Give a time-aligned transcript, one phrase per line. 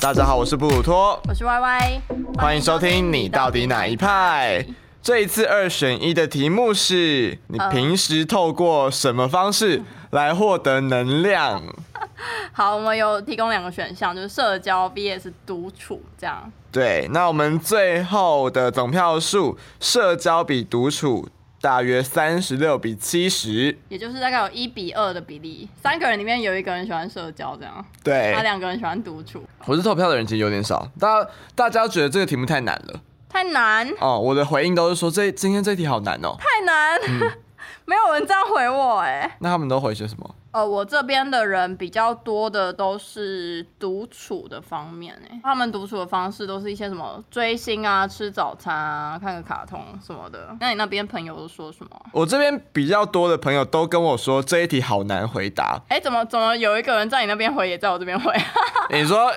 [0.00, 2.00] 大家好，我是布鲁托，我是 Y Y，
[2.38, 4.64] 欢迎收听你到底哪一派？
[5.02, 11.62] 这一次二选一的题目是你平时透过什么方式 来获得能量？
[12.50, 16.50] 好，我们有提供两个选项，就是社交 VS 独处这样。
[16.72, 21.28] 对，那我们最后的总票数，社交比独处
[21.60, 28.32] 大约三十六比七十，也就是大概有一比二的比例，三个人里面有一个人喜欢社交这样，对。
[28.34, 33.00] 他，两个人喜欢独处，我是投票的人其实有点少，大家大家觉得这个题目太难了。
[33.28, 33.86] 太难。
[34.00, 36.98] 哦，我的回应都是说这今天这题好难哦，太难，
[37.84, 40.34] 没有人这样回我哎、那他们都回些什么？
[40.52, 50.56] 呃，我这边的人比较多的都是独处的方面哎、他们独处的方式都是一些什么追星啊、吃早餐啊、看个卡通什么的。
[50.58, 51.90] 那你那边朋友都说什么？
[52.12, 55.80] 我这边比较多的朋友都跟我说这一题好难回答。
[55.88, 58.34] 哎、怎么怎么有一个人在你那边回，也在我这边回？
[58.90, 59.32] 你说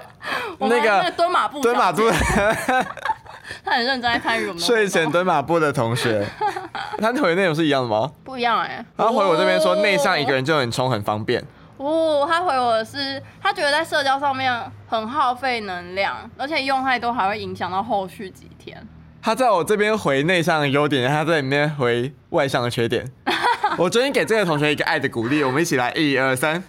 [0.60, 2.02] 那个蹲马步，蹲马步，
[3.64, 6.26] 他很认真在参与我们睡前蹲马步的同学，
[6.98, 8.12] 他回的内容是一样的吗？
[8.34, 11.40] 不一样哎、他回我这边说内向一个人人就很冲很方便，
[11.78, 14.52] 哦，他回我的是，他觉得在社交上面
[14.88, 18.76] 很耗费能量，而且用太多还会影响到后续几天。
[19.22, 23.06] 他在我这边回内向的优点，他在里面回外向的缺点。
[23.78, 26.64] 我决定给这个同学一个爱的鼓励，我们一起来，一二三，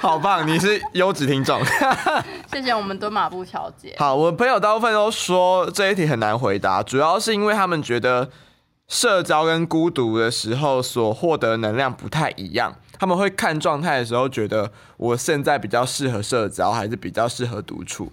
[0.00, 0.44] 好棒！
[0.44, 1.62] 你是优质听众。
[2.50, 3.94] 谢谢我们蹲马步小姐。
[3.96, 8.28] 好，我朋友大部分都说这一题很难回答，主要是因为他们觉得
[8.90, 12.74] 社交跟孤独的时候所获得能量不太一样。
[12.98, 18.10] 他们会看状态的时候，觉得我现在比较适合社交，还是比较适合独处。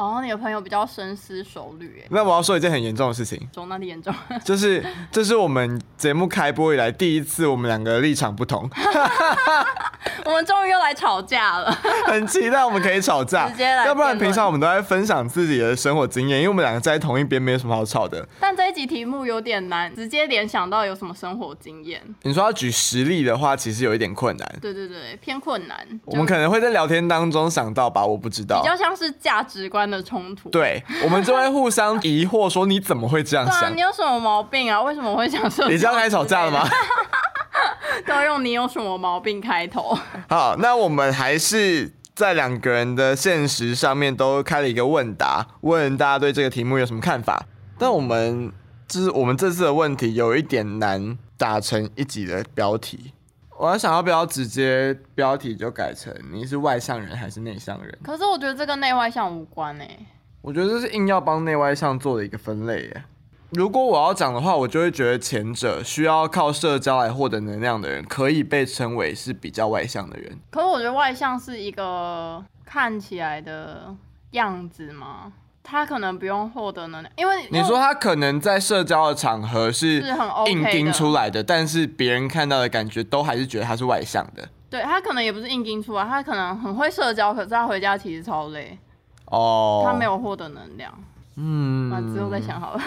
[0.00, 4.14] 哦，你的朋友比较深思熟虑，哎，那我要说一件很严重的事情，中那里严重。
[4.42, 8.66] 就是这是我们节目开播以来第一次我们两个立场不同，
[10.24, 11.70] 我们终于又来吵架了。
[12.06, 13.84] 很期待我们可以吵架直接来。
[13.84, 18.26] 要不然平常我们都在分享自己的生活经验，因为我们两个在同一边，没有什么好吵的。
[18.40, 22.00] 但这一集题目有点难，直接联想到有什么生活经验？
[22.22, 24.58] 你说要举实例的话，其实有一点困难。
[24.62, 25.76] 对对对，偏困难。
[26.06, 28.68] 我们可能会在聊天当中想到吧，我不知道比。
[28.68, 30.48] 较像是价值观的冲突。
[30.50, 33.80] 对，我们就会互相疑惑说你怎么会这样想你？
[33.80, 34.80] 有什么毛病啊？
[34.82, 35.68] 为什么会想社交？
[35.68, 36.68] 你这样开始吵架了吗？？
[38.06, 39.98] 都要用你有什么毛病开头。
[40.28, 47.44] 好，那我们还是在两个人的现实上面都开了一个问答，问大家对这个题目有什么看法。
[47.78, 48.52] 但我们
[48.88, 53.12] 就是我们这次的问题有一点难打成一集的标题。
[53.60, 57.98] 我要想要不要直接标题就改成你是外向人还是内向人？
[58.02, 59.98] 可是我觉得这跟内外向无关哎、
[60.40, 63.04] 我觉得这是硬要帮内外向做的一个分类耶。
[63.50, 70.38] 如果我要讲的话，我就会觉得前者需要靠社交来获得能量的人，可以被称为是比较外向的人。
[70.50, 73.94] 可是我觉得外向是一个看起来的
[74.30, 75.30] 样子吗？
[75.62, 80.58] 他可能不用获得能量，因为你说他可能在社交的场合是是很 OK 的。
[80.60, 84.48] 硬盯出来的，但是别人看到的感觉都还是觉得他是外向的。
[84.68, 88.78] 对他可能也不是硬盯出来，他可能很会社交，可是他回家其实超累，
[89.26, 90.92] 哦，他没有获得能量。
[91.36, 91.90] 嗯。
[91.90, 92.80] 那之后再想好了。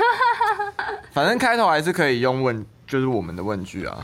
[1.11, 3.97] 反正开头还是可以用问，就是我们的问句啊。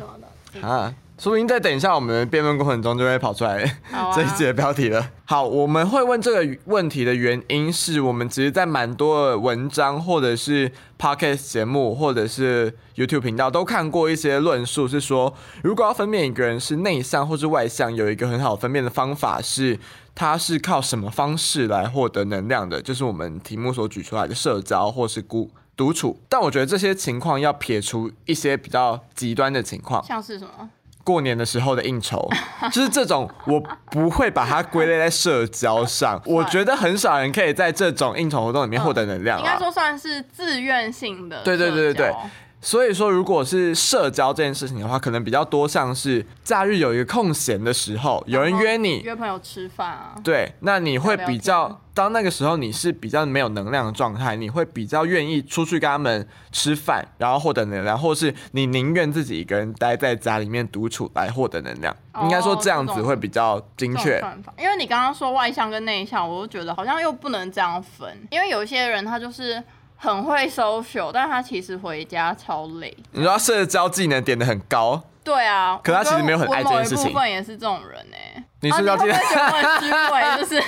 [0.61, 5.11] 啊，说不定再等一下我们辩论过程中就会跑出来啊这一节的标题了。
[5.25, 19.77] 好，我们会问这个问题的原因是我们其实，在蛮多的文章或者是 podcast 节目或者是 YouTube 频道都看过一些论述，是说如果要分辨一个人是内向或是外向，有一个很好分辨的方法是。
[20.15, 22.81] 他是靠什么方式来获得能量的？
[22.81, 26.19] 就是我们题目所举出来的社交或是孤独处。
[26.27, 30.69] 但我觉得这些情况要撇除一些比较极端的情况，像是什么？
[31.03, 32.29] 过年的时候的应酬，
[32.71, 36.21] 就是这种，我不会把它归类在社交上。
[36.27, 39.41] 我觉得很少人可以在这种应酬活动里面获得能量啊。
[39.45, 41.41] 应该说算是自愿性的。
[41.43, 42.13] 对对对对对。
[42.61, 50.15] 所以说，如果是社交这件事情的话，可能比较多像是假日有一个空闲的时候，有人约你，约朋友吃饭啊。
[50.23, 61.95] 对，那你会比较天当那个时候你是比较没有能量的状态，你会比较愿意出去跟他们吃饭，然后获得能量，或是你宁愿自己一个人待在家里面独处来获得能量。
[62.13, 64.21] 哦应该说这样子会比较精确。
[64.57, 69.61] 因为你刚刚说外向跟内向，我就觉得好像又不能这样分，因为有一些人他就是
[70.01, 72.95] 很会 social，但他其实回家超累。
[73.11, 76.99] 你说他社交技能点的很高，对啊，可他其实没有很爱这件事情。
[76.99, 80.37] 我某一部分也是这种人哎、你睡觉记得啊、你会不会觉得我很虚伪？
[80.43, 80.63] 就是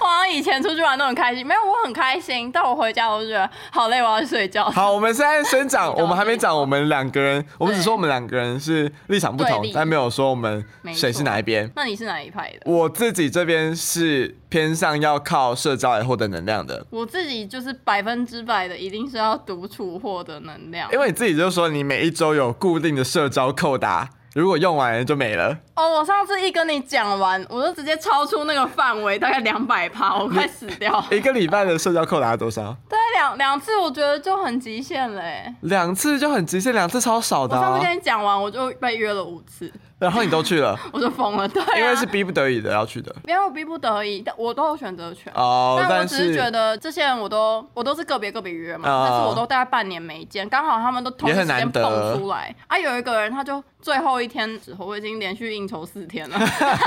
[0.00, 4.64] 我好像以前出去玩都很开心，没有我很开心，但我回家我就觉得好累，我要去睡觉。
[4.70, 10.64] 好，我们现在先讲， 我们还没讲我们两个人，我们只说我们两个人是立场不同，但没有说我们
[10.94, 11.70] 谁是哪一边。
[11.76, 12.70] 那你是哪一派的？
[12.70, 20.90] 我自己这边是偏向要靠社交来获得能量的，我自己就是百分之百的，一定是要独处获得能量。
[20.90, 25.56] 因为你自己就说你每一周有固定的社交扣打，如果用完就没了。
[25.74, 31.02] 哦，我上次一跟你讲完，我就直接超出那个范围，大概两百趴，我快死掉。
[31.10, 32.64] 一个礼拜的社交扣打多少？
[32.86, 35.54] 大概两两次，我觉得就很极限了欸。
[35.62, 37.86] 两次就很极限，两次超少的、啊我上次。
[37.86, 41.48] 跟你讲完，我就被约了五次，然后你都去了， 我就疯了。
[41.48, 43.14] 对、啊，因为是逼不得已的要去的。
[43.26, 45.32] 因为我逼不得已，但我都有选择权。
[45.34, 52.78] 哦，但我但只是觉得这些人我都我都是个别个别约嘛，哦但是我都大概半年没见，刚好他们都同一时间蹦出来啊。
[52.78, 56.38] 有一个人他就最后一天之后，我已经连续应酬四天了，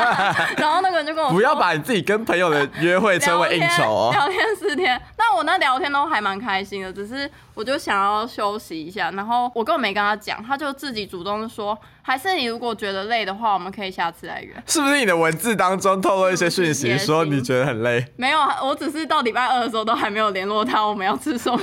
[0.57, 4.11] 然后那个人就跟我说不要把你自己跟朋友的约会称为应酬哦。
[4.13, 7.29] 聊天聊天四天，那我那聊天都还蛮开心的，只是
[7.59, 14.53] 我就想要休息一下，然后我根本没跟他讲，他就自己主动说，还是你如果觉得累的话，我们可以下次来约。
[14.65, 18.05] 是不是你的文字当中透露一些讯息，也说你觉得很累？
[18.15, 21.59] 没有，我只是到礼拜二的时候都还没有联络他，我们要吃什么。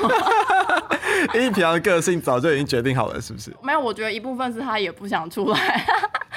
[1.32, 3.50] 因为平常的个性早就已经决定好了，是不是？
[3.62, 5.87] 没有，我觉得一部分是他也不想出来。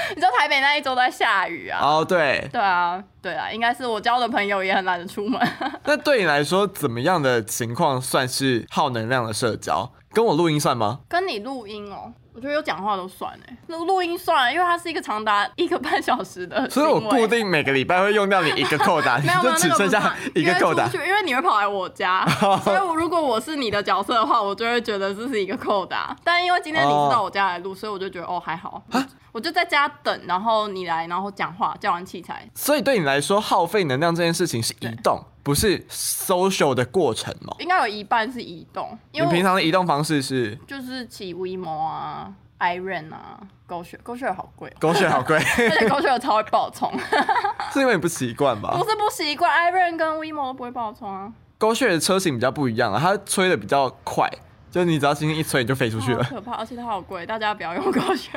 [0.09, 1.79] 你知道台北那一周都在下雨啊。
[1.81, 2.47] 哦，对。
[2.51, 5.39] 对啊，对啊，应该是我交的朋友也很懒得出门。
[5.85, 9.91] 那对你来说，怎么样的情况算是耗能量的社交？
[10.11, 11.00] 跟我录音算吗？
[11.07, 16.67] 跟你录音哦，我觉得有讲话都算哎，录录音算，因为它是一个长达一个半小时的。
[16.67, 22.25] 所以我固定每个礼拜会用掉你一个扣打，你 没有没有，就只剩下一个扣打因为你会跑来我家，
[22.65, 26.15] 所以我如果我是你的角色的话，我就会觉得这是一个扣打。
[26.23, 28.81] 但因为今天你是到我家来录，所以我就觉得哦还好，
[29.31, 32.49] 我就在家等，然后你来，然后讲话，叫完器材。
[32.55, 37.55] 所以对你来说，耗费能量这件事情是移动，不是 social 的过程吗？
[37.59, 46.91] 应该有一半是移动，因你平常的移动方式是就是骑 WeMo 啊、Iron 啊、狗血，狗血好贵哦，狗血好贵，而且狗血超会爆冲，
[47.71, 48.89] 是因为你不习惯吧不？
[48.89, 54.27] 是不习惯，Iron 跟 WeMo 都不会爆冲啊，狗血的车型比较不一样啊，它吹的比较快，
[54.71, 56.23] 就是你只要轻轻一吹你就飞出去了。
[56.23, 58.29] 可怕，而且它好贵，大家不要用狗血。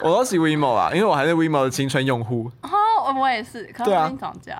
[0.00, 4.56] 我都骑 WeMo 啊，因为我还是 WeMo 的青春用户，哦，我也是，可是最近涨价，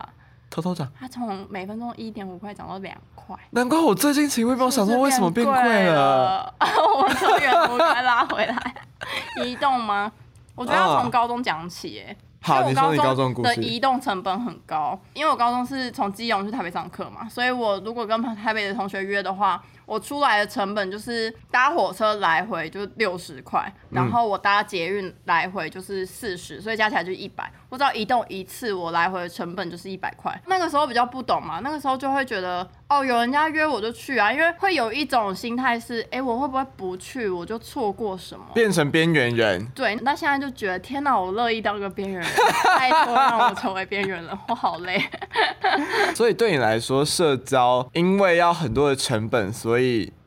[0.50, 0.90] 偷偷涨。
[0.98, 3.36] 它从每分钟一点五块涨到两块。
[3.50, 5.94] 难怪我最近骑 WeMo 想说为什么变贵了。
[5.94, 6.54] 了？
[6.96, 8.74] 我们从远途该拉回来，
[9.44, 10.10] 移动吗？
[10.54, 12.16] 我觉得要从高中讲起，哎。
[12.40, 13.54] 好，你说你高中的。
[13.56, 27.50] 移动成本很高，因为我高中是从基隆去台北上课嘛，所以我如果跟台北的同学约的话，我出来的成本就是搭火车来回就六十块，然后我搭捷运来回就是四十，所以加起来就一百。
[27.70, 30.38] 我只要移动一次，我来回的成本就是一百块。
[30.46, 38.44] 那个时候比较不懂嘛，那个时候就会觉得哦，有人家约我就去啊，因为会有一种心态是，哎、我会不会不去我就错过什么？
[38.54, 42.30] 变成边缘人，对，那现在就觉得天哪，我乐意当个边缘人，
[42.78, 45.02] 拜托让我成为边缘人，我好累。
[46.14, 49.77] 所以对你来说，社交因为要很多的成本，所以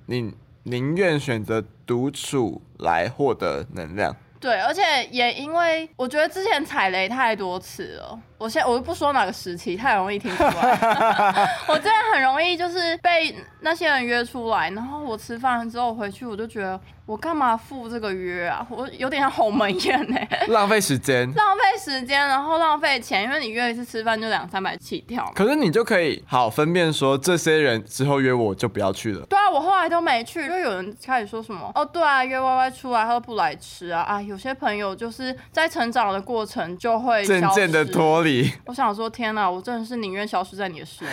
[0.08, 0.34] 你
[0.64, 4.16] 宁愿选择独处来获得能量。
[4.40, 4.82] 对，而且
[5.12, 10.50] 也因为我觉得之前踩雷太多次了，我现在我就不说哪个时期，太容易听出来。
[11.70, 18.66] 我真的很容易就是被那些人约出来，然后我吃饭之后回去，我就觉得我干嘛赴这个约啊？
[18.70, 20.18] 我有点像鸿门宴呢、
[20.50, 21.32] 浪费时间。
[21.36, 25.32] 浪费时间，然后浪费钱，因为你约一次吃饭就两三百起跳。
[25.36, 29.26] 可是你就可以好分辨说，这些人之后约我就不要去了。
[29.26, 34.22] 对啊，我后来都没去，就有人开始说什么哦，对啊，约 Y Y 出来，他都不来吃啊啊！
[34.22, 37.82] 有些朋友就是在成长的过程就会渐渐的。
[37.92, 41.12] 脱离，我想说，天哪，我真的是宁愿消失在你的世界，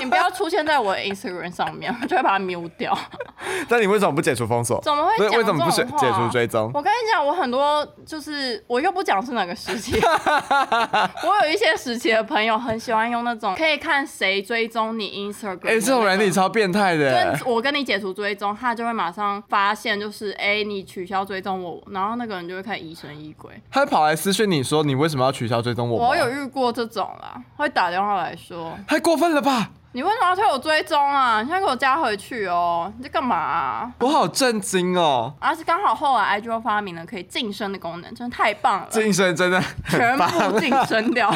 [0.00, 2.96] 你不要出现在我的 Instagram 上面，我就会把它 mute 掉。
[3.68, 4.80] 但你为什么不解除封锁？
[4.96, 6.70] 怎么会讲为为什么不这种话解除追踪？
[6.74, 23.50] 我跟你讲，我很多就是我又不讲是哪个时期， 我有一些时期的朋友很喜欢用那种可以看谁追踪你 Instagram，哎、这种人你你超变态的、跟我跟你解除追踪，他就会马上发现，就是哎、你取消追踪我，然后那个人就会开始疑神疑鬼。
[23.70, 26.08] 他跑来私讯你说你为什么要取消追踪我？
[26.08, 29.70] 我有遇过这种啦，会打电话来说，太过分了吧！
[29.94, 31.42] 你为什么要推我追踪啊？
[31.42, 33.92] 你现在给我加回去哦，你在干嘛、啊？
[34.00, 40.16] 我好震惊哦，而且刚好后来 IG 又发明了可以晋升的功能，真的太棒了，晋升真的全。
[40.16, 41.30] 部晋升掉，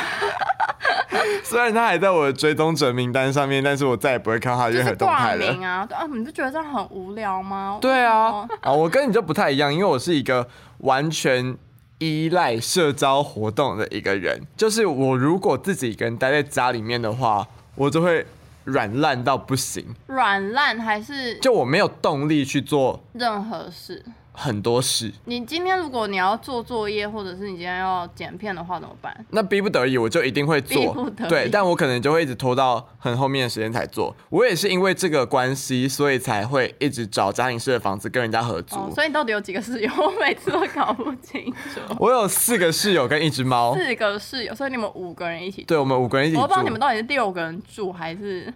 [1.44, 5.52] 虽然他还在我的追踪者名单上面，但是我再也不会看他就是任何动态了。
[5.52, 7.78] 名啊，对啊，你不觉得这样很无聊吗？
[7.80, 10.48] 对啊啊，我跟你就不太一样，因为我是一个
[10.78, 11.54] 完全
[11.98, 14.40] 依赖社交活动的一个人。
[14.56, 18.24] 就是我如果自己一个人待在家里面的话，我就会
[18.66, 24.04] 软烂到不行，软烂还是就我没有动力去做任何事？
[24.38, 25.10] 很多事。
[25.24, 29.26] 你今天如果你要做作业，或者是你今天要剪片的话，怎么办？
[29.30, 34.14] 那逼不得已，我就一定会做对，但我可能就会一直拖到很后面的时间才做。
[34.28, 38.76] 我也是因为这个关系，所以才会一直找家庭式的房子跟人家合租。
[38.76, 39.90] 哦，所以你到底有几个室友？
[39.96, 41.80] 我每次都搞不清楚。
[41.98, 45.68] 我有四个室友跟一只猫，四个室友，所以你们五个人一起住。
[45.68, 48.52] 对我们五个人一起住我不知道你，们到底是六个人住还是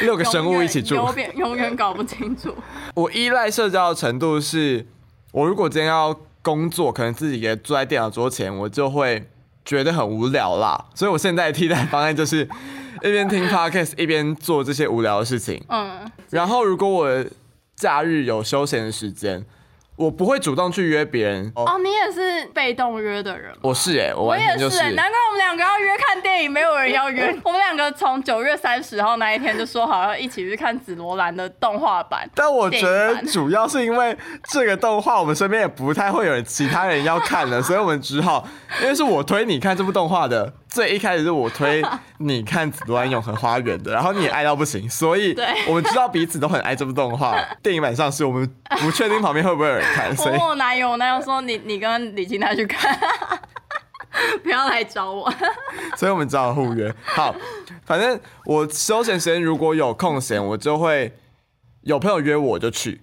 [0.00, 0.94] 六个生物一起住。
[0.94, 2.54] 永远永远搞不清楚。
[2.94, 4.86] 我依赖社交的程度是，
[5.32, 9.28] 我如果今天要工作，可能自己也坐在电脑桌前，我就会
[9.64, 10.86] 觉得很无聊啦。
[10.94, 12.48] 所以我现在的替代方案就是
[13.02, 15.62] 一边听 podcast 一边做这些无聊的事情。
[15.68, 17.24] 嗯，然后如果我
[17.74, 19.44] 假日有休闲的时间，
[19.96, 21.50] 我不会主动去约别人。
[21.54, 23.58] 哦，哦，你也是被动约的人吗。
[23.62, 24.82] 我是哎、我我也，完全就是是。
[24.92, 27.34] 难怪我们两个要约看电影，没有人要约。
[27.44, 32.28] 我们两个从九月三十号那一天就说好要一起去看紫罗兰的动画版。
[32.34, 34.16] 但我觉得主要是因为
[34.50, 38.46] 这个动画，我们身边也不太会有人其他人要看了，所以我们只好，
[38.82, 41.82] 因为是我推你看这部动画的，最一开始是我推
[42.18, 45.34] 你看《紫罗兰永恒花园》的，然后你也爱到不行，所以
[45.66, 47.34] 我们知道彼此都很爱这部动画。
[47.64, 48.46] 电影版上是，我们
[48.82, 52.94] 不确定旁边会不会有人看， 所以我男友，我男友说你你跟李青他去看，
[54.44, 55.32] 不要来找我。
[55.96, 56.94] 所以我们只好互约。
[57.06, 57.34] 好，
[57.86, 61.16] 反正我休闲时间如果有空闲，我就会
[61.84, 63.00] 有朋友约我就去。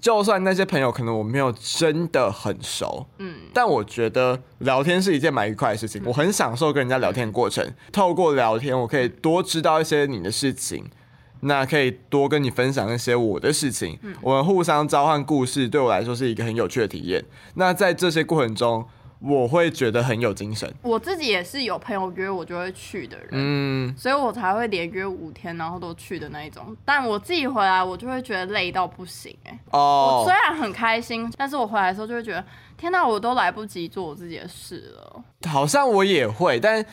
[0.00, 7.64] 就算那些朋友可能我没有真的很熟，嗯，但我觉得聊天是一件蛮愉快的事情，我很享受跟人家聊天的过程。
[7.92, 10.84] 透过聊天，我可以多知道一些你的事情，
[11.40, 17.24] 那可以多跟你分享一些我的事情，我们互相交换故事，对我来说是一个很有趣的体验。
[17.54, 18.86] 那在这些过程中，
[19.26, 20.70] 我会觉得很有精神。
[20.82, 26.76] 我自己也是有朋友约我就会去的人，嗯，所以我才会连约五天，然后都去的那一种。
[26.84, 32.44] 但我自己回来，我就会觉得累到不行、哎、我哦虽，然很开心，但是我回来的时候就会觉得，
[32.76, 35.24] 天哪，我都来不及做我自己的事了。
[35.48, 36.84] 好像我也会，但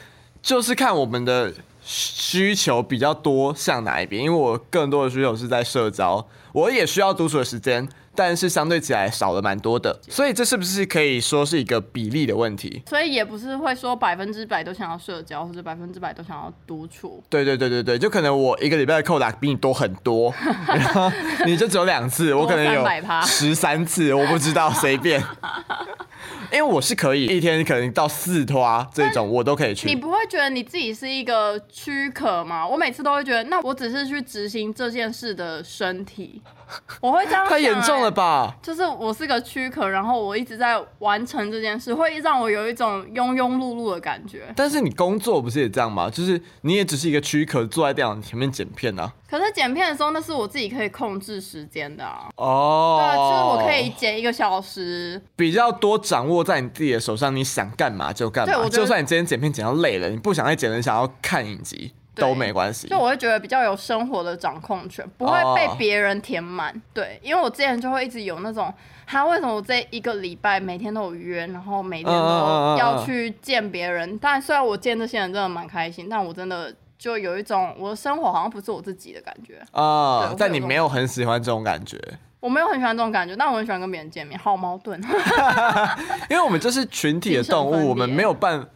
[0.42, 12.82] 就是看我们的需求比较多向哪一边，因为我更多的需求是在社交，我也需要独处的时间，但是相对起来少了蛮多的，所以这是不是可以说是一个比例的问题？
[12.88, 17.24] 所以也不是会说百分之百都想要社交，或者百分之百都想要独处。
[17.30, 20.34] 对对对对对，就可能我一个礼拜的扣打比你多很多，
[20.68, 21.12] 然后
[21.46, 22.86] 你就只有两次，我可能有
[23.24, 25.24] 十三次，我不知道，随便。
[26.51, 29.96] 因为我是可以一天可能到四拖啊这种，我都可以去你。
[29.96, 32.68] 不会觉得你自己是一个躯壳吗？
[32.68, 36.41] 我每次都会觉得，那我只是去执行这件事的身体，
[37.01, 38.12] 我会这样想、太严重了欸？
[38.12, 38.56] 吧？
[38.62, 44.51] 就是我是个躯壳，然后我一直在完成这件事，会让我有一种庸庸碌碌的感觉。
[44.56, 46.10] 但是你工作不是也这样吗？
[46.10, 49.12] 就是你也只是一个躯壳，坐在电脑前面剪片啊。
[49.30, 52.28] 可是剪片的时候，那是我自己可以控制时间的啊。
[52.36, 58.54] 哦，对啊，就是我可以剪一个小时，比较多掌握在你自己的手上，你想干嘛就干嘛。
[58.54, 63.00] 对就算你今天剪片剪到累了，你不想再剪了，你想要看影集对都没关系就。
[63.00, 66.74] 我会觉得比较有生活的掌控权，不会被别人填满。
[66.94, 68.74] 对，因为我之前就会一直有那种，
[69.08, 74.18] 他为什么我这一个礼拜每天都有约，然后每天都要去见别人。
[74.20, 79.62] 但虽然我见这些人真的蛮开心，但我真的就有一种我的生活好像不是我自己的感觉。
[79.72, 81.98] 啊但你没有很喜欢这种感觉，
[82.39, 85.01] 我没有很喜欢这种感觉，但我很喜欢跟别人见面，好矛盾。
[86.30, 88.68] 因为我们就是群体的动物，我们没有办。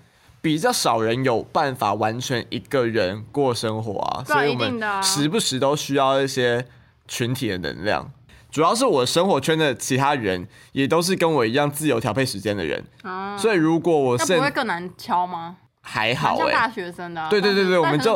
[0.45, 6.67] 比较少人有办法完全一个人过生活啊，所以我们时不时都需要一些
[7.07, 8.11] 群体的能量。
[8.51, 15.55] 主要是我生活圈的其他人也都是跟我一样自由调配时间的人，啊，所以如果我那现不会更难敲吗？
[15.81, 17.27] 还好像大学生的、啊。
[17.27, 18.13] 对对对对我们就。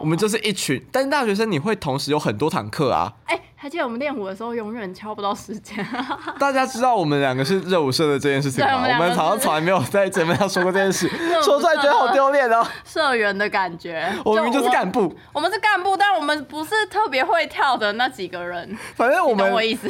[0.00, 3.12] 我们就是一群，但是大学生你会同时有很多堂课啊。
[3.24, 5.74] 哎、还记得我们练舞的时候，永远敲不到时间。
[6.38, 8.84] 大家知道我们两个是热舞社的这件事情吗？
[8.84, 11.08] 我们好像从来没有在节目上说过这件事，
[11.42, 12.62] 说出来觉得好丢脸哦。
[12.84, 14.06] 社员的感觉。
[14.22, 19.88] 我明明就是干部，我们是干部，但我们不是特别会跳的那几个人，反正我们懂我意思？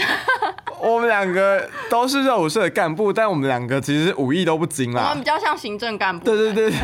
[0.80, 5.24] 我们两个都是热舞社的干部，但我们两个其实武艺都不精啦我们比。
[5.24, 6.24] 较像行政干部。
[6.24, 6.78] 对对对，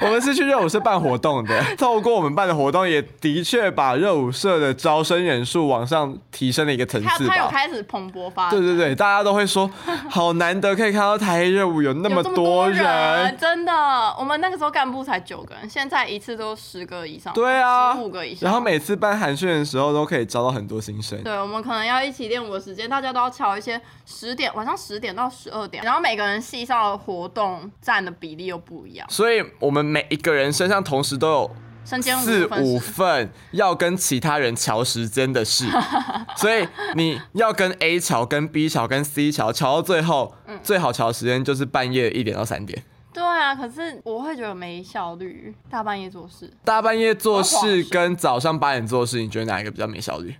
[0.00, 7.48] 我们是去热舞社办活动的，透过我们办的活动，也的确把热舞社的招生人数往上提升了一个层次他他有。
[7.52, 8.58] 开始蓬勃发展。
[8.58, 9.70] 对对对，大家都会说，
[10.08, 13.72] 好难得可以看到台黑热舞有那么多人，真的。
[14.18, 18.50] 我们那个时候干部才九个人，现在一次都十个以上，对啊十五个以上。
[18.50, 21.22] 然后每次办寒训的时候都可以招到很多新生。
[21.22, 31.50] 对，我们可能要一起练舞的时间，大家都要敲一些十点，晚上十点到十二点，然后每个人系上的活动占的比例又不一样，所以我们每一个人身上同时都有
[31.84, 35.66] 身兼四五五分份要跟其他人调时间的事，
[36.36, 42.82] 所以你要跟 A 调、跟 B 调、跟 C 调，调到最后，嗯最好调的时间就是半夜一点到三点。
[43.12, 50.34] 对啊，可是我会觉得没效率，大半夜做事，大半夜做事跟早上八点做事，你觉得哪一个比较没效率？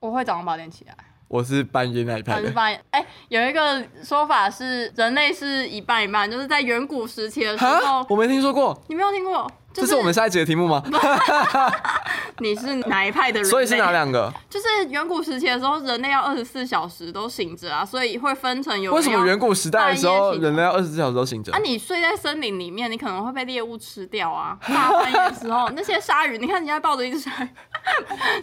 [0.00, 0.94] 我会早上八点起来。
[1.28, 2.50] 我是半夜那一派的。
[2.52, 2.80] 半夜？
[2.90, 9.50] 哎、有一个说法是人类是一半一半，就是在远古时期的时候，，我没听说过，你没有听过？
[9.78, 10.82] 就这是我们下一集的题目吗？
[12.40, 13.48] 你是哪一派的人？
[13.48, 14.32] 所以是哪两个？
[14.48, 21.58] 就是远古时期的时候，人类要二十四小时都醒着啊，所以会分成有人为什么远古时代的时候人类要二十四小时都醒着啊，？
[21.58, 24.56] 你睡在森林里面，你可能会被猎物吃掉啊。
[24.66, 27.48] 大半夜的时候， 那些鲨鱼，你看你现在抱着一只鲨鱼，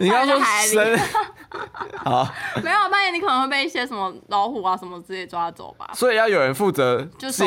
[0.00, 0.98] 你刚刚说在海里生，
[2.04, 2.28] 好，
[2.62, 5.88] 没有半夜你可能会被一些什么老虎啊什么之类抓走吧。
[5.94, 7.46] 所以要有人负责就守。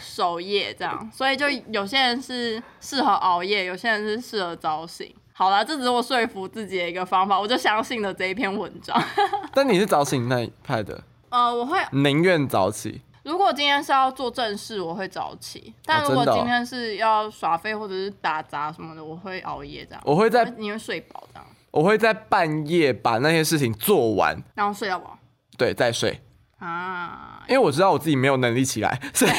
[0.00, 5.12] 守夜这样，所以就有些人是适合熬夜，有些人是适合早醒。
[5.32, 8.98] 好了，这只是我说服自己的一个方法，我就相信了这一篇文章。
[9.52, 13.02] 但你是早醒那一派的，呃，我会宁愿早起。
[13.22, 20.02] 如果今天是要做正事，我会早起；但如果今天是要耍废或者是打杂什么的，我会熬夜这样。
[20.06, 25.18] 我会在你会睡饱这样，我会在半夜把那些事情做完，然后睡到饱
[25.58, 26.20] 对，再睡，
[26.60, 29.32] 啊，因为我知道我自己没有能力起来，所以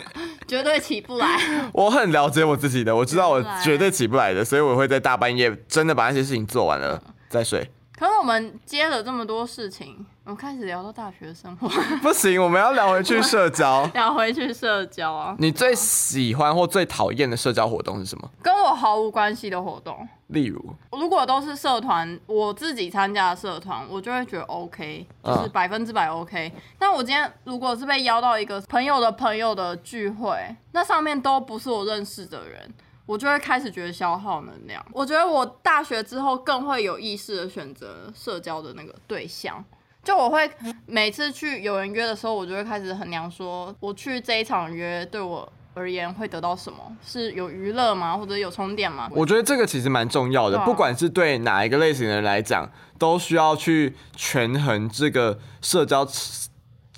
[0.46, 1.38] 绝对起不来。
[1.74, 7.70] 我很了解我自己的，我知道我绝对起不来的，所以我会在大半夜真的把那些事情做完了再睡。
[7.98, 11.66] 可是我们接了这么多事情，我们开始聊到大学生活，
[12.02, 13.86] 不行，我们要聊回去社交。
[13.94, 18.30] 聊回去社交啊，你最喜欢或最讨厌的社交活动是什么？
[18.42, 20.06] 跟我毫无关系的活动。
[20.28, 20.60] 例如，
[20.90, 26.52] 如果都是社团，我自己参加的社团，我就会觉得 OK，就是嗯百分之百 OK。
[26.78, 30.36] 但我今天如果是被邀到一个朋友的朋友的聚会，
[30.72, 32.68] 那上面都不是我认识的人，
[33.06, 34.84] 我就会开始觉得消耗能量。
[34.92, 39.64] 我觉得我大学之后更会有意识的选择社交的那个对象。
[40.04, 40.48] 就我会
[40.86, 46.96] 每次去有人约的时候，我就会开始衡量说，我去这一场约对我而言会得到什么？
[47.04, 48.16] 是有娱乐吗？
[48.16, 49.08] 或者有充电吗？
[49.10, 56.06] 我觉得这个其实蛮重要的，啊不管是对哪一个类型的人来讲，都需要去权衡这个社交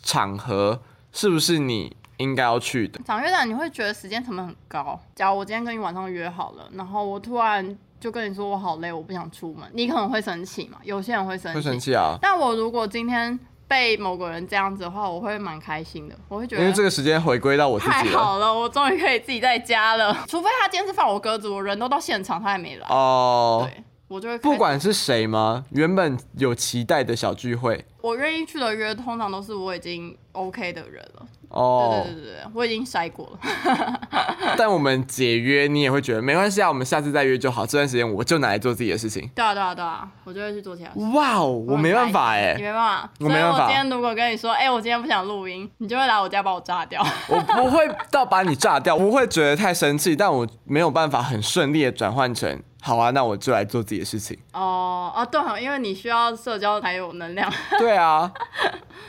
[0.03, 3.00] 场合是不是你应该要去的。
[3.04, 5.00] 长约长，你会觉得时间成本很高。
[5.14, 10.78] 假如我今天跟你晚上约好了，然后我突然就跟你说我好累，我不想出门，你可能会生气嘛？
[10.83, 11.59] 有些人会生气。
[11.59, 18.16] 会生气啊，但我如果今天被某个人这样子的话，我会蛮开心的，我会觉得因为这个时间回归到我自太己太。
[18.16, 20.16] 好了，我终于可以自己在家了。
[20.26, 25.64] 除非他今天是放我鸽子，我人都到现场，他还没来，哦，对我就会不管是谁吗？
[25.70, 31.26] 原本有期待的小聚会，我愿意去的约，通常都是我已经 OK 的人了。
[31.48, 34.00] 哦对，对对对，我已经筛过了。
[34.56, 37.64] 但我们解约，你也会觉得没关系啊，我们下次再约就好。
[37.64, 39.28] 这段时间我就拿来做自己的事情。
[39.34, 41.16] 对啊对啊对啊，我就会去做其他事。
[41.16, 47.04] 哇哦，我没办法哎、你没办法，我没办法所以我今天如果跟你说，哎、我今天不想录音，你就会来我家把我炸掉。
[47.28, 54.38] 我 不会到把你炸掉，不会觉得太生气，但我没有办法很顺利的转换成好啊，那我就来做自己的事情。
[54.52, 57.52] 哦哦，对哦，因为你需要社交才有能量。
[57.78, 58.30] 对啊，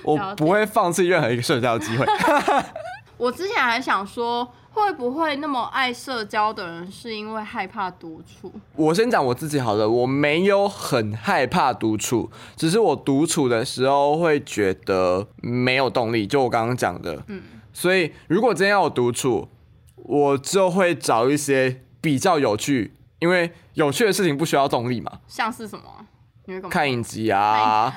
[0.03, 2.05] 我不会放弃任何一个社交的机会。
[3.17, 8.51] 我之前还想说，会不会那么爱社交的人是因为害怕独处？
[8.75, 17.21] 我先讲我自己好了，我没有很害怕独处，只是我独处的时候会觉得没有动力，就我刚刚讲的。
[17.27, 17.41] 嗯，
[17.73, 19.49] 所以如果今天要我独处，
[19.97, 25.83] 我就会找一些比较有趣，因为有趣的事情不需要动力嘛，像是什么？
[26.69, 27.93] 看影集啊，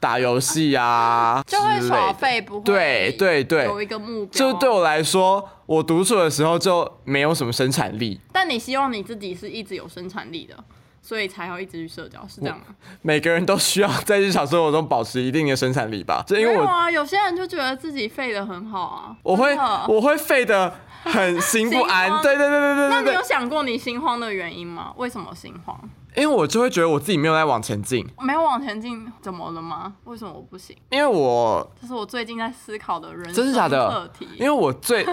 [0.00, 2.12] 打游戏啊 就会耍。
[2.12, 4.30] 废，不会对对对有一个目标。
[4.32, 8.20] 就对我来说，我独处的时候就没有什么生产力。
[8.32, 10.56] 但你希望你自己是一直有生产力的，
[11.02, 12.64] 所以才要一直去社交，是这样吗？
[13.02, 16.24] 每个人都需要在日常生活中保持一定的生产力吧？
[16.26, 19.16] 就因为有啊，有些人就觉得自己废的很好啊。
[19.22, 19.56] 我会
[19.88, 24.92] 我会废的很心不安，对对对对对对对，那你有想过你心慌的原因吗？
[24.96, 25.78] 为什么心慌？
[26.16, 29.94] 因为我就会觉得我自己没有在往前进，没有往前进，怎么了吗？
[30.04, 30.76] 为什么我不行？
[30.90, 34.28] 因为我这是我最近在思考的人生真的假的课题。
[34.36, 35.06] 因为我最，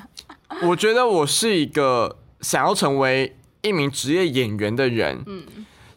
[0.62, 5.44] 我觉得我是一个想要成为一名职业演员的人，嗯，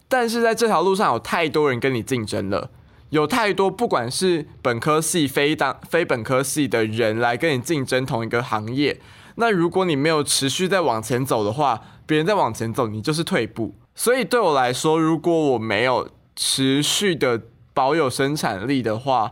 [0.10, 2.70] 但是在这条路上有太多人跟你竞争了，
[3.12, 9.00] 有太多不管是本科系、非当非本科系的人来跟你竞争同一个行业。
[9.40, 13.74] 那如果你没有持续在往前走的话，别人在往前走，你就是退步。
[13.96, 17.42] 所以对我来说，如果我没有持续的
[17.74, 19.32] 保有生产力的话，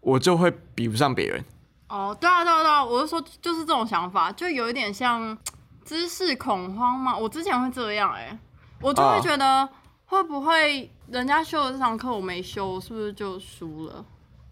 [0.00, 1.44] 我就会比不上别人。
[1.88, 5.36] 哦，对啊，对啊，对啊，我是说，就是这种想法，就有一点像
[5.84, 7.16] 知识恐慌嘛。
[7.16, 8.38] 我之前会这样、哎，
[8.80, 9.68] 我就会哦觉得
[10.06, 14.04] 会不会人家修了这堂课我没修，我是不是就输了？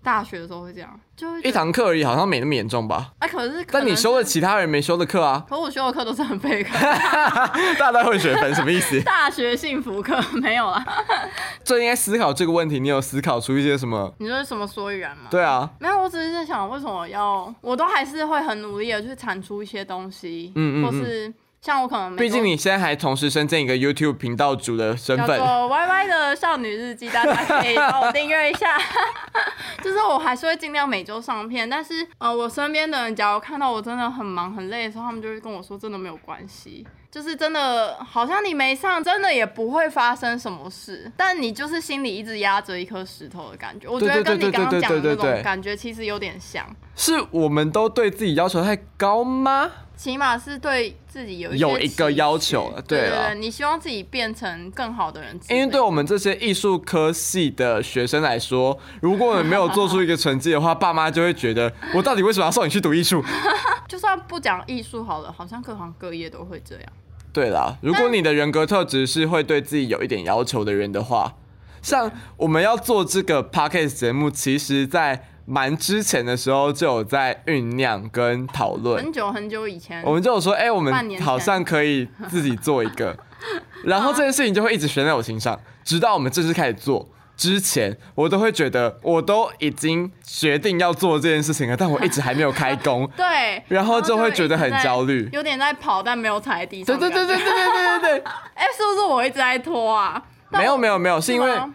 [0.03, 3.13] 大学的时候会这样，就一堂课而已，好像没那么严重吧？
[3.19, 6.73] 哎、可是可但你，修了其他人没修的课啊，可我修的课都是很备课，
[7.79, 9.01] 大家都会学分，什么意思？
[9.05, 10.85] 大学幸福课没有啦。
[11.65, 14.13] 这应该思考这个问题，你有思考出一些什么？
[14.19, 15.25] 你说是什么所以然吗？
[15.31, 28.79] 对啊，没有，我只是在想，为什么要，我都还是会很努力的去产出一些东西，嗯嗯嗯或是像我可能毕竟你现在还同时身兼一个 YouTube 频道主的身份，叫做 Y Y 的少女日记，大家 可以帮我订阅一下。
[29.83, 36.87] 就是我还是会尽量每周上片，但是呃，我身边的人假如看到我真的很忙很累的时候，他们就会跟我说，真的没有关系。
[37.11, 43.89] 就是真的，好像你没上，真的也不会发生什么事，但你就是心里一直压着一颗石头的感觉。
[43.89, 49.71] 我觉得跟你刚刚讲的那种感觉其实有点像，是我们都对自己要求太高吗？
[49.99, 63.23] 起码是对自己有有一个要许求了对对啦对，你希望自己变成更好的人因为对我们这些艺术科系的学生来说，如果我们没有做出一个成绩的话，爸妈就会觉得我到底为什么要送你去读艺术？
[63.89, 66.85] 就算不讲艺术好了，好像各行各业都会这样。
[67.33, 71.35] 对啦，如果你的人格特质是会对自己有一点要求的人的话，
[71.83, 83.17] 像我们要做这个 podcast 节目，其实在蛮之前的时候就有在酝酿跟讨论很，久很久以前，我们就有说，哎、我们好像可以自己做一个，
[83.83, 87.09] 然后这件事情就会一直悬在我心上，直到我们正式开始做。
[87.35, 96.99] 之前我都会觉得我都已经决定要做这件事情了，但我一直还没有开工， 对，然后就会觉得很焦虑有点在跑，但没有踩在地对上。
[96.99, 97.45] 对对对对。
[97.45, 100.21] 对对对对， 哎、是不是我一直在拖啊？
[100.51, 101.73] 没有没有没有，是因为吗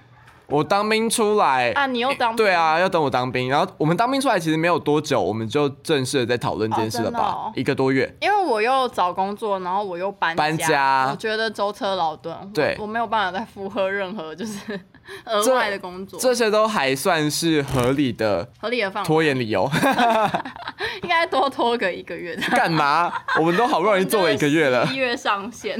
[0.53, 7.19] 我当兵出来啊，你又当对啊，要等我当兵，然后我们当兵出来其实没有多久，我们就正式的在讨论这件事了吧？
[7.19, 7.53] 哦哦。
[7.55, 8.15] 一个多月。
[8.21, 11.09] 因为我又找工作，然后我又搬搬家。
[11.09, 12.77] 我觉得舟车劳顿，我对。
[12.79, 14.79] 我没有办法再负荷任何就是
[15.25, 19.69] 额这外的工作，这些都还算是合理的合理的放，拖延理由。
[21.01, 22.41] 应该多拖个一个月的。
[22.49, 23.11] 干嘛？
[23.39, 25.79] 我们都好不容易做了一个月了， 一月上线，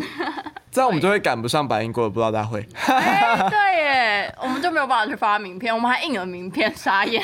[0.71, 2.65] 这样我们就会赶不上白英国的布道大会。
[2.87, 7.23] 哎、对耶，我们就没有办法去发名片，我们还印了名片，傻眼。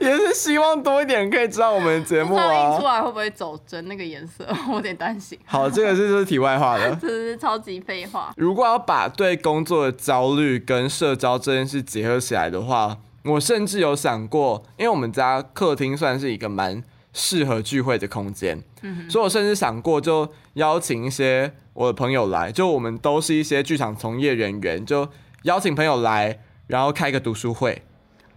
[0.00, 2.96] 也是希望多一点人可以知道我们的节目不知道印出啊。
[2.96, 5.38] 来会不会走针那个颜色，我有点担心。
[5.46, 6.96] 好，这个是就是题外话了。
[7.00, 8.32] 这是超级废话。
[8.36, 18.62] 如果要把对工作的焦虑跟社交这件事结合起来的话，我甚至有想过，因为我们家客厅算是一个蛮适合聚会的空间，
[19.10, 25.08] 所以我甚至想过就邀请一些我的朋友来，就我们都是一些剧场从业人员，就
[25.42, 27.82] 邀请朋友来，然后开个读书会，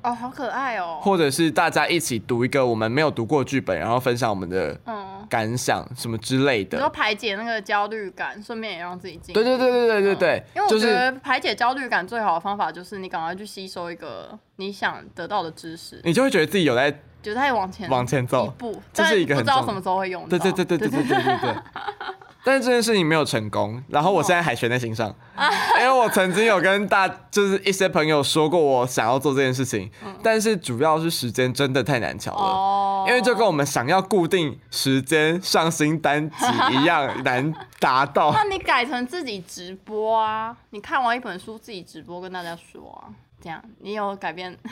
[0.03, 0.99] 哦，好可爱哦。
[1.01, 6.89] 或者是大家一起读一个我们没有读过剧本，然后分享我们的嗯，感想什么之类你说的。
[6.89, 9.33] 排解那个焦虑感，顺便也让自己进。
[9.33, 20.29] 对对对对对对对，因为我觉得排解焦虑感最好的方法就是你赶快去吸收一个你想得到的知识，你就会觉得自己有在就在往前往前走一步，这是一个很不知道什么时候会用到。
[20.29, 21.55] 对对对对对对对对对。
[22.43, 25.13] 但是这件事情没有成功，然后我现在还悬在心上，
[25.80, 29.91] 因为我曾经有跟大就是一些朋友说过我想要做这件事情，
[30.23, 32.41] 但是主要是时间真的太难瞧了。
[32.41, 40.58] 哦，因为就跟我们想要固定时间上新单集一样难达到 那，你改成自己直播啊？
[40.71, 44.58] 你看完一本书自己直播跟大家说啊，这样你有改变？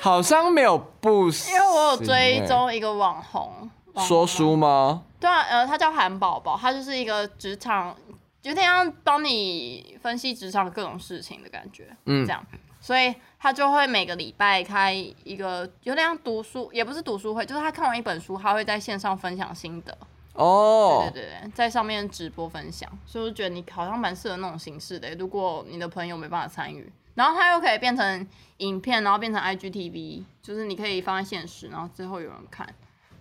[0.00, 5.04] 好像没有不行因为我有追欸踪一个网红说书吗？
[5.20, 7.96] 对啊，呃，他叫韩宝宝，他就是一个职场，
[8.42, 12.26] 有点像帮你分析职场各种事情的感觉，嗯。
[12.26, 12.44] 这样，
[12.80, 19.96] 所以他就会每个礼拜开一个有点像读书，也不是读书会，就是他看完一本书，他会在线上分享心得，
[20.34, 21.08] 哦。
[21.12, 25.14] 对，对对，在上面直播分享，所以我就觉得你好像蛮适合那种形式的。
[25.14, 28.28] 如果你的朋友没办法参与，然后它又可以变成
[28.58, 32.68] 影片，然后变成 IGTV，就是你可以放在现实，然后之后有人看，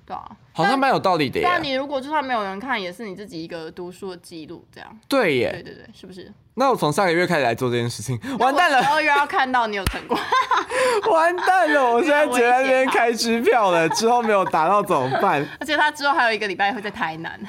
[0.06, 1.60] 对啊，好像蛮有道理的对啊，耶。
[1.62, 5.00] 你如果就算没有人看，也是你自己一个读书的记录，这样。
[5.08, 6.32] 对对耶，对对对，是不是？
[6.56, 10.16] 那我从下个月开始来做这件事情， 完蛋了，二月要看到你有成果，
[11.12, 11.94] 完蛋了！
[11.94, 15.44] 我现在你只在那很危险啊边开支票了， 之后没有达到怎么办？
[15.60, 17.40] 而且他之后还有一个礼拜会在台南，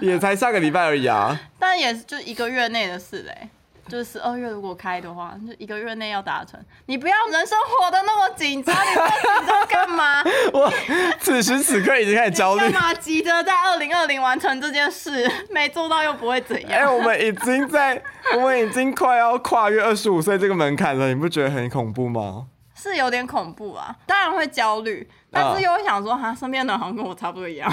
[0.00, 1.36] 也才下个礼拜而已啊。
[1.58, 3.48] 但也是就一个月内的事嘞。
[3.88, 6.58] 就是十二月如果开的话，就一个月内要达成。
[6.86, 10.22] 你不要人生活的那么紧张，你那么紧张干嘛？
[10.52, 10.72] 我
[11.20, 12.72] 此时此刻已经开始焦虑干。
[12.72, 15.30] 嘛急着在二零二零完成这件事？
[15.50, 16.96] 没做到又不会怎样哎、样。
[16.96, 18.02] 我们已经在，
[18.36, 22.46] 我们已经快要跨越二十五岁这个门槛了，你不觉得很恐怖吗？
[22.76, 27.72] 是有点恐怖啊，当然会焦虑，但是又会想说，哈，身边的人好像跟我差不多一样。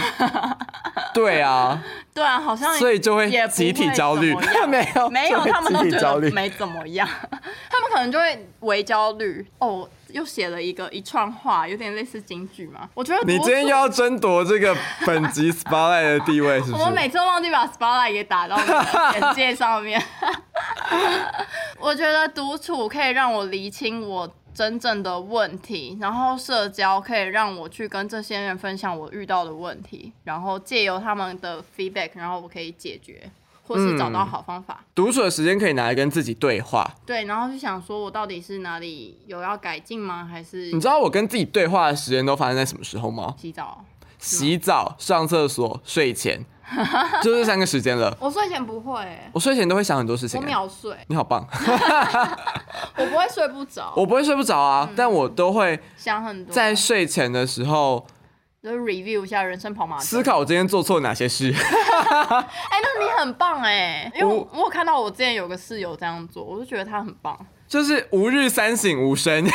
[1.14, 4.34] 对啊，对啊，好像所以就会也不集体焦虑
[4.68, 9.46] 没有 没有，他们都觉得没怎么样， 他们可能就会微焦虑。
[9.60, 12.90] 哦，又写了一个一串话，有点类似京剧嘛。
[12.94, 16.84] 我觉得你今天又要争夺这个本集 spotlight 的地位，是不是？
[16.84, 20.02] 我每次都忘记把 spotlight 给打到那个简介上面。
[21.80, 33.30] 我觉得独处可以让我厘清我真正的问题，然后社交可以让我去跟这些人分享我遇到的问题，然后借由他们的 feedback，然后我可以解决，
[33.66, 34.84] 或是找到好方法。
[34.94, 36.86] 独处的时间可以拿来跟自己对话。
[37.06, 40.26] 对，然后就想说我到底是哪里有要改进吗？
[40.26, 43.36] 还是你知道我跟自己对话的时间都发生在什么时候吗？
[43.38, 43.86] 洗澡？
[44.20, 46.46] 洗澡、上厕所、睡前，
[47.22, 48.16] 就这三个时间了。
[48.20, 50.48] 我睡前不会、欸，我睡前都会想很多事情、我欸。
[50.48, 51.46] 秒睡，你好棒！
[52.98, 58.06] 我不会睡不着，我不会睡不着啊，嗯但我都会想很多，在睡前的时候
[58.64, 60.22] 就 review 一下人生跑马灯思。
[60.24, 61.52] 考我今天做错哪些事。
[61.56, 67.38] 哎、那你很棒哎，因为我我我有看到我之前有个室友这样做，我就觉得他很棒。
[67.68, 69.46] 就是吾日三省吾身，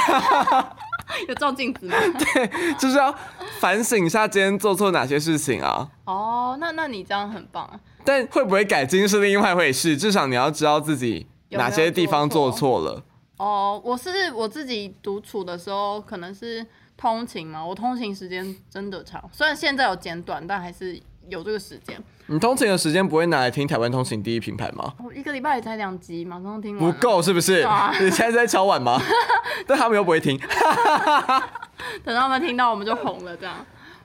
[1.29, 1.97] 有照镜子吗？
[2.35, 3.14] 对就是要
[3.61, 5.88] 反省一下今天做错哪些事情啊。
[6.05, 7.69] 哦，那那你这样很棒。
[8.05, 13.03] 但会不会改进是另外一回事，至少你要知道自己哪些地方做错了。
[13.37, 16.64] 哦，我是我自己独处的时候，可能是
[16.97, 21.97] 通勤嘛，我通勤时间真的长，虽然现在有减短，但还是有这个时间。
[22.29, 24.93] 你通勤的时间不会拿来听台湾通勤第一品牌吗？
[25.05, 26.85] 我一个礼拜也才两集，马上听完。
[26.85, 27.61] 不够是不是？
[27.62, 29.01] 啊 你现在在敲碗吗？
[29.67, 30.37] 但他们又不会听。
[32.05, 33.37] 等他们听到，我们就红了。
[33.37, 33.55] 这样，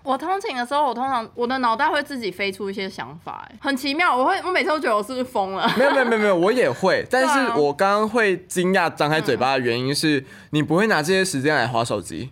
[0.04, 4.16] 我通勤的时候，我通常我的脑袋会自己飞出一些想法，哎，很奇妙。
[4.16, 5.68] 我会，我每次都觉得我是不是疯了？
[5.78, 12.30] 没有没有没有没有，我也会，但是啊我刚刚会惊讶张开嘴巴的原因是，你不会拿这些时间来划手机，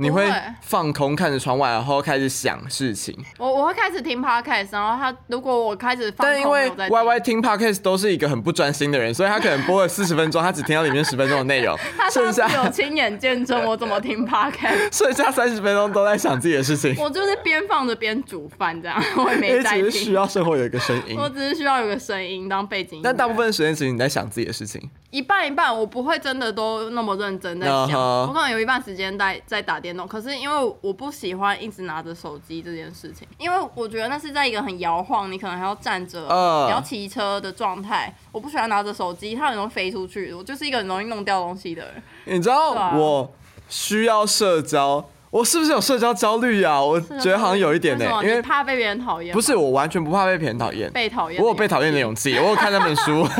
[0.00, 0.26] 你会
[0.62, 3.14] 放空看着窗外，然后开始想事情。
[3.36, 20.12] 我我会开始听 podcast，然后他如果我开始放空，但因为有在听 Y Y 听 podcast 都是一个很不专心的人， 所以他可能播了四十分钟，他只听到里面十分钟的内容， 他剩下有亲眼见证我 怎么听 podcast，剩下三十分钟都在想自己的事情，我就是边放着边煮饭这样，我也因没在为只是需。
[20.14, 21.16] 要生活有一个声音。
[21.18, 24.90] 我只是需要有个声音当背景音，但大部分时间其实你在想自己的事情。
[25.10, 30.06] 一半一半，我不会真的都那么认真在想我可能有一半时间在在打电动。
[30.06, 38.14] 可是因为我不喜欢一直拿着手机这件事情，因为我觉得那是在一个很摇晃，你可能还要站着，嗯你要骑车的状态。
[38.32, 40.32] 我不喜欢拿着手机，它很容易飞出去。
[40.32, 42.02] 我就是一个很容易弄掉东西的人。
[42.24, 43.32] 你知道我
[43.68, 46.82] 需要社交，我是不是有社交焦虑啊？
[46.82, 53.26] 我觉得好像有一点呢、因为怕被别人讨厌，不是我完全不怕被别人讨厌，被讨厌，我有被讨厌的勇气，我有看那本书。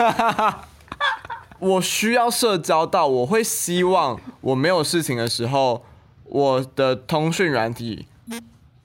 [1.58, 5.84] 我需要社交到，我会希望我没有事情的时候，
[6.30, 8.06] 我的通讯软体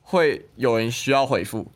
[0.01, 1.71] 会有人需要回复。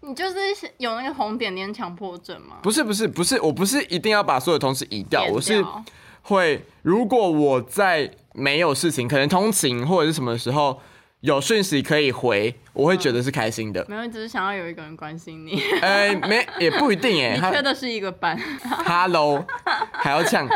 [0.00, 0.36] 你就是
[0.78, 2.56] 有那个红点点强迫症吗？
[2.62, 5.84] 不是不是不是，我不是一定要把所有同事移掉，点我是掉
[6.22, 10.80] 会，如果我在没有事情，可能通勤或者是什么时候
[11.20, 13.84] 有讯息可以回，我会觉得是开心的。
[13.88, 15.60] 没有，你只是想要有一个人关心你。
[15.82, 18.38] 哎、没也不一定哎、 缺的是一个班
[18.86, 19.44] ，Hello
[19.92, 20.48] 还要呛，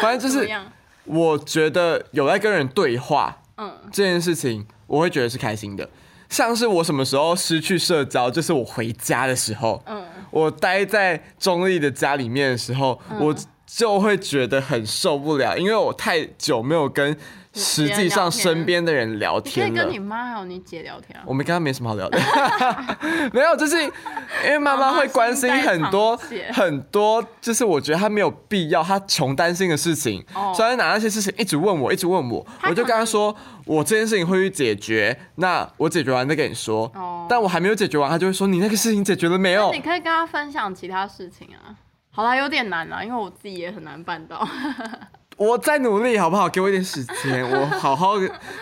[0.00, 0.48] 反正就是？
[1.04, 5.88] 我觉得有在跟人对话嗯，这件事情，我会觉得是开心的。
[6.28, 10.04] 像是我什么时候失去社交，就是我回家的时候，嗯。
[10.30, 13.36] 我待在中立的家里面的时候，我
[13.66, 17.14] 就会觉得很受不了，因为我太久没有跟
[17.54, 19.98] 实际上身边的人聊你可以天了跟你。
[19.98, 21.22] 妈还有你姐聊天啊。
[21.26, 22.18] 我们跟她没什么好聊的，
[23.32, 26.16] 没有，就是因为妈妈会关心很多
[26.52, 33.34] 很多，就是我觉得她没有必要，她穷担心的事情，哦所以她拿那些事情一直问我，一直问我，我就跟她说，
[33.66, 36.90] 我这件事情会去解决，那我解决完再跟你说。
[36.94, 39.80] 哦但我还没有解决完，她就会说你那个事情解决了没有你？
[39.80, 41.74] 可以跟她分享其他事情啊。
[42.10, 44.46] 好啦，有点难啦，因为我自己也很难办到。
[45.42, 46.48] 我在努力，好不好？
[46.48, 48.12] 给我一点时间，我好好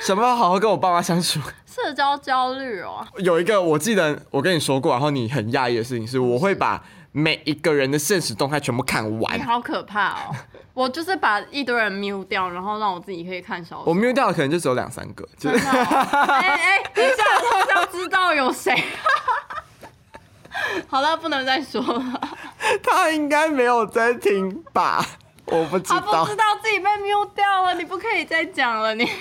[0.01, 1.39] 想办法好好跟我爸妈相处。
[1.67, 9.43] 社交焦虑哦，有一个我记得我跟你说过，然后你很讶异的事情是，我会把每一个人的现实动态全部看完你。
[9.43, 10.35] 好可怕哦！
[10.73, 13.85] 我就是把一堆人 mute 掉，然后让我自己可以看小说。
[13.87, 15.85] 我 mute 掉的可能就只有两三个，就是真的哦
[16.33, 18.75] 哎哎，等一下，我好像知道有谁。
[20.89, 22.21] 好了，不能再说了。
[22.83, 25.05] 他应该没有在听吧？
[25.51, 26.37] 我不知道他不知。
[26.37, 29.09] 道自己被 mute 掉了，你不可以再讲了，你。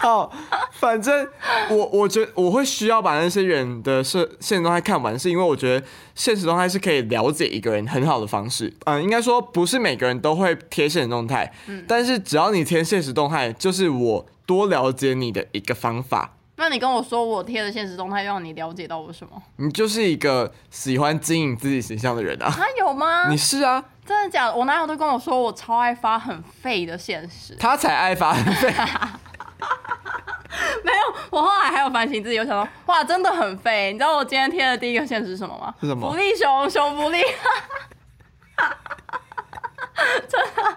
[0.00, 0.30] 好，
[0.72, 1.26] 反正
[1.68, 8.72] 我我觉得我会需要把那些人的现现实动态看完，是因为我觉得现实动态是可以了解一个人很好的方式。
[8.84, 16.36] 嗯、应该说不是每个人都会贴现实动态，嗯但是只要你贴现实动态，就是我多了解你的一个方法。
[16.56, 19.42] 那你跟我说我贴的现实动态让你了解到我什么？
[19.56, 22.48] 你就是一个喜欢经营自己形象的人啊！
[22.48, 23.28] 他，有吗？
[23.28, 24.54] 你是啊，真的假的？
[24.54, 27.54] 我男友都跟我说我超爱发很废的现实。
[27.56, 28.72] 他才爱发废。
[30.84, 33.92] 没有，我后来还有反省自己，我想说，哇，真的很废。
[33.92, 35.74] 你知道我今天贴的第一个现实是什么吗？
[35.80, 37.22] 是什么福利熊，熊福利。
[40.28, 40.76] 真 的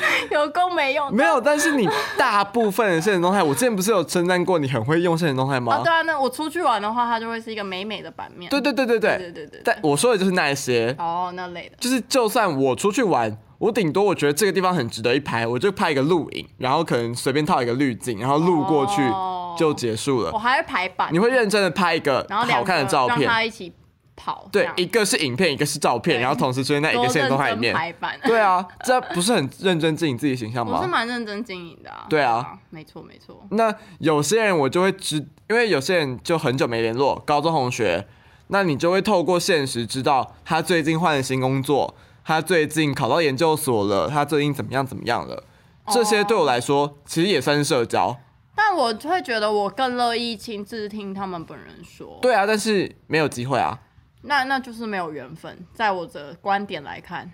[0.30, 1.12] 有功没用。
[1.14, 5.74] 没有，但是你 大部分的现实动态，我之前不是有称赞过你很会用现实动态吗？
[5.74, 8.48] 啊，对啊，那我出去玩的话，它就会是一个美美的版面。
[8.50, 11.76] 对对对对对对对对但我说的就是那一些，哦，那类的。
[11.80, 20.30] 就是就算我出去玩，我顶多我觉得这个地方很值得一拍，我就拍一个录影，然后可能随便套一个滤镜，然后录过去哦就结束了。
[20.32, 23.72] 我还会排版，你会认真的拍一个好看的照片，他一起
[24.16, 24.48] 跑。
[24.52, 27.74] 对一个是影片，一个是照片，然后同时出现在一个多现实动态里面。
[27.74, 28.18] 排版。
[28.24, 30.88] 对啊，这不是很认真经营自己形象吗我是？
[30.88, 32.06] 蛮认真经营的啊。
[32.08, 33.44] 对啊，没错没错。
[33.50, 35.16] 那有些人我就会知，
[35.48, 38.06] 因为有些人就很久没联络，高中同学，
[38.48, 41.94] 那你就会透过现实知道他最近换了新工作，
[42.24, 45.44] 他最近考到研究所了，他最近怎么样怎么样了。
[45.92, 48.16] 这些对我来说，其实也算是社交。
[48.54, 52.18] 但我会觉得我更乐意亲自听他们本人说。
[52.22, 53.78] 对啊，但是没有机会啊。
[54.22, 57.30] 那那就是没有缘分，在我的观点来看，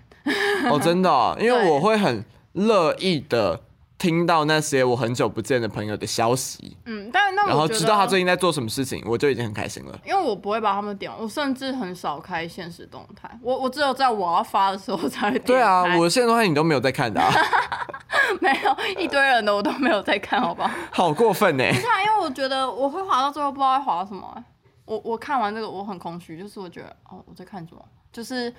[0.69, 2.23] 哦， 真的哦、因为我会很
[2.53, 3.61] 乐意的
[3.97, 9.99] 听到那些我很久不见的朋友的消息，嗯，但那我然后知道他最近在做什么事情，我就已经很开心了。
[10.05, 17.31] 因为我不会把他们点，我甚至很少开现实动态，我我只有在我要发的时候才会点对啊，我的现实动态你都没有在看的、啊，
[18.41, 20.71] 没有一堆人的我都没有在看，好不好？
[20.91, 24.43] 好过分呢、是啊，因为我觉得我会滑到最后不知道会滑什么、欸
[24.89, 28.51] 我我看完这个我很空虚，就是我觉得哦我在看什么，就是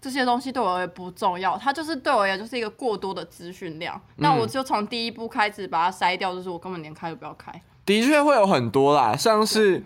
[0.00, 4.00] 这些东西对我而言不重要，它就是对我而言就是一个过多的资讯量。
[4.16, 7.52] 那嗯我就从第一步开始把它筛掉，就是我根本连开都不要开。
[7.84, 9.82] 的确会有很多啦，像是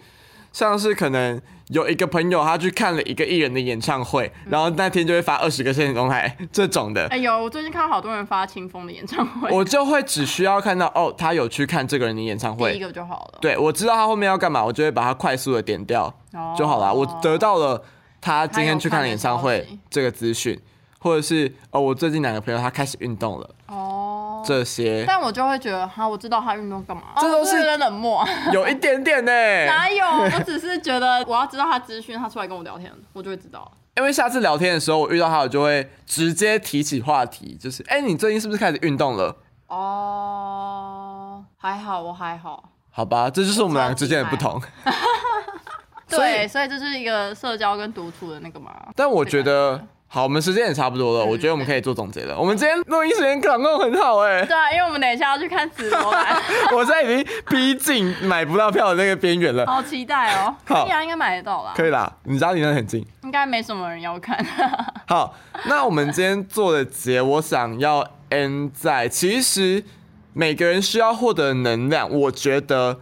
[0.53, 12.73] 像是可能有一个朋友他去看了一个艺人的演唱会，然后那天就会发二十个现实动态 这种的，哎呦，我最近看到好多人发清风的演唱会，我就会只需要看到哦，他有去看这个人的演唱会。
[12.73, 13.39] 第一会，个就好了。
[13.41, 16.55] 对我知道他后面要干嘛，我就会把它快速的点掉哦。
[16.57, 16.93] 就好了。
[16.93, 17.83] 我得到了
[18.21, 20.59] 他今天去看演唱会这个资讯，
[20.99, 24.08] 或者是哦，我最近哪个朋友他开始运动了，哦，
[24.49, 28.27] 这些但我就会觉得，哈，我知道他运动干嘛，这都是冷漠。
[28.53, 29.31] 有一点点呢、
[29.67, 30.07] 哪有？
[30.07, 33.71] 我只是觉得我要知道他资讯，他出来跟我聊天，我就会知道。
[33.97, 39.37] 因为下次聊天的时候，我遇到他，我就会直接提起话题，就是哎、你最近是不是开始运动了？
[39.67, 42.71] 哦，还好，我还好。
[42.91, 44.61] 好吧，这就是我们两个之间的不同。
[46.09, 48.75] 对，所以这是一个社交跟独处的那个嘛。
[48.97, 52.35] 但我觉得，好，我们时间也差不多了，我觉得我们可以做总结了。
[52.39, 56.43] 我们今天录音时间掌控很好哎、对啊，因为我们等一下要去看直播版，
[56.73, 59.67] 我现在已经逼近买不到票的那个边缘了。
[59.67, 60.57] 好期待哦。
[60.65, 61.75] 好可以啊，应该买得到啦。
[61.77, 63.07] 可以啦，你家离那很近。
[63.23, 64.43] 应该没什么人要看。
[65.07, 69.85] 好，那我们今天做的结，我想要 end 在，其实
[70.33, 73.01] 每个人需要获得能量，我觉得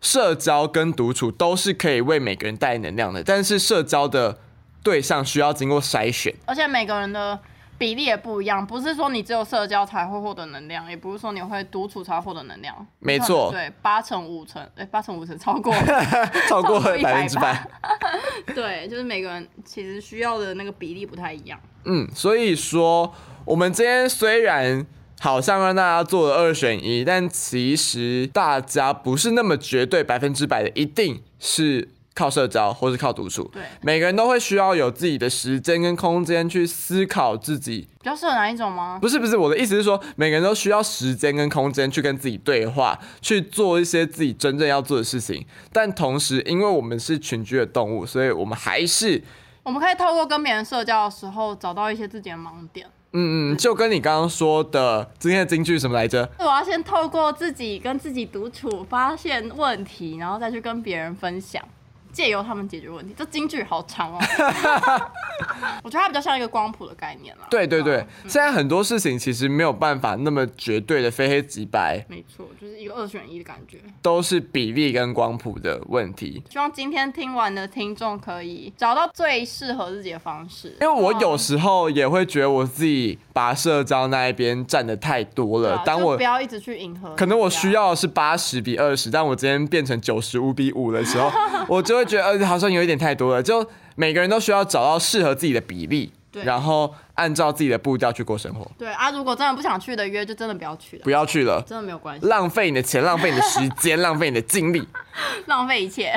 [0.00, 4.38] 社交跟独处都是可以为每个人带来能量的，但是社交的
[4.82, 6.34] 对象需要经过筛选。
[6.46, 7.38] 而且每个人的
[7.78, 12.86] 比例也不一样，不是说你只有社交才会获得能量，也不是说你会独处才会获得能量。
[12.98, 15.38] 没错对，八成五成，哎，八成五成。
[15.38, 15.72] 超过
[16.48, 17.66] 超过百分之百。
[18.54, 21.58] 对，就是每个人其实需要的那个比例不太一样。
[21.84, 23.14] 嗯，所以说
[23.46, 24.86] 我们今天虽然
[25.18, 31.88] 好像让大家做了二选一，但其实大家不是那么绝对百分之百的一定是
[32.20, 33.44] 靠社交或是靠独处。
[33.52, 37.88] 对每个人都会需要有自己的时间跟空间去思考自己。
[38.02, 38.98] 比较适合哪一种吗？
[39.00, 45.44] 不是不是，我的意思是说，每个人都需要时间跟空间去跟自己对话，去做一些自己真正要做的事情。
[45.72, 49.22] 但同时，因为我们是群居的动物，所以我们还是
[49.62, 52.86] 我们可以透过跟别人社交的时候，找到一些自己的盲点。
[53.12, 56.26] 嗯嗯，就跟你刚刚说的今天的金句什么来着？
[56.38, 61.62] 我要先透过自己跟自己独处，发现问题，然后再去跟别人分享。
[62.12, 64.18] 借由他们解决问题，这京剧好长哦。
[65.82, 67.46] 我觉得它比较像一个光谱的概念啦。
[67.50, 73.78] 对对对，嗯现在很多事情其实没有办法那么绝对的非黑即白，没错，就是一个二选一的感觉。
[74.02, 76.42] 都是比例跟光谱的问题。
[76.50, 80.76] 希望今天听完的听众可以找到最适合自己的方式。
[80.82, 87.70] 因为我有嗯时候也会觉得我自己把社交那一边占的太多了啊，当我不要一直去迎合，可能我需。
[87.70, 91.30] 要的是八十比二十，但我今天变成九十五比五的时候，
[91.68, 93.42] 我就会觉得呃好像有一点太多了。
[93.42, 96.42] 就每个人都需要找到适合自己的比例，对。
[96.44, 104.86] 然后按照自己的步调去过生活，对啊，如果真的不想去的约，就真的不要去了，不要去了，真的没有关系，浪费你的钱，浪费你的时间，浪费你的精力。
[105.46, 106.12] 浪费一切。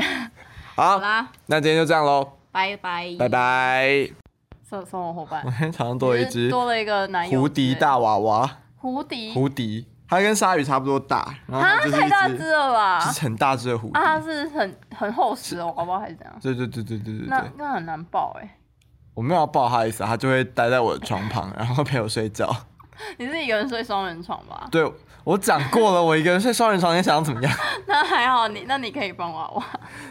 [0.75, 3.29] 好 好，啦，那今天就这样喽，拜拜，拜。
[3.29, 4.09] 拜。
[4.69, 5.41] 生生活伙伴。
[5.45, 12.99] 我，今天早上多了一只多了一个男友胡迪大娃娃，蝴蝶，胡迪，它跟鲨鱼差不多大，然后啊它，就是太大一只只了吧？
[12.99, 13.93] 是很大只的胡迪。
[13.99, 16.35] 啊，它是很很厚实的娃娃还是怎样？
[16.41, 18.57] 对对对对对对那对，那很难抱哎、
[19.13, 22.49] 我没有要抱它的意思啊，它就会待在我的床旁， 然后陪我睡觉。
[23.17, 24.67] 你是一个人睡双人床吧？
[24.71, 24.89] 对
[25.23, 27.51] 我讲过了，我一个人睡双人床，你想要怎么样？
[27.87, 29.63] 那还好你，那你可以帮娃娃。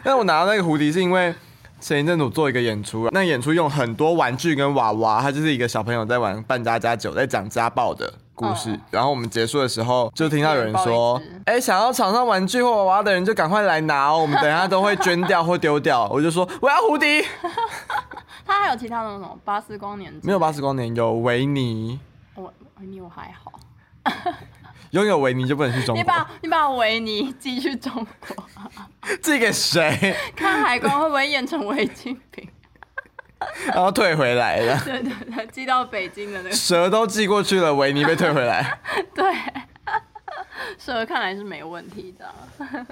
[0.02, 1.34] 但我拿到那个蝴蝶是因为
[1.80, 8.70] 前一阵子我做一个演出，那演出用很多玩具跟娃娃，它就是一个小朋友在玩扮家家酒，在讲家暴的故事。
[8.72, 17.24] 嗯然后我们结束的时候，就听到有人说抱一只：“哎、想要场上玩具或娃娃的人就赶快来拿哦，我们等一下都会捐掉或丢掉。”我就说：“我要蝴蝶。
[18.44, 21.98] 他还有其他的那种巴斯光年，”没有巴斯光年，有维尼，
[22.34, 23.52] 我维尼我还好。
[24.90, 26.30] 拥有维尼就不能去中国你把。
[26.42, 27.90] 你把维尼寄去中
[28.28, 28.44] 国，
[29.22, 30.14] 寄给谁？
[30.36, 32.46] 看海关会不会验成违禁品？
[33.72, 38.78] 然后退回来了， 对对对，寄到北京的那个，蛇都寄过去了，维尼被退回来。
[39.14, 39.24] 对，
[40.78, 42.86] 蛇看来是没问题的。